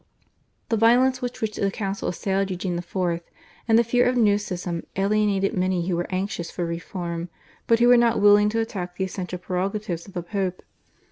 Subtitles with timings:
[0.69, 3.21] The violence with which the Council assailed Eugene IV.,
[3.67, 7.29] and the fear of a new schism alienated many who were anxious for reform,
[7.67, 10.63] but who were not willing to attack the essential prerogatives of the Pope.